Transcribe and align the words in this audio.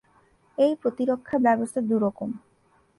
এই 0.57 0.73
প্রতিরক্ষা 0.81 1.37
ব্যবস্থা 1.37 1.79
দুই 1.81 1.99
রকম। 1.99 2.29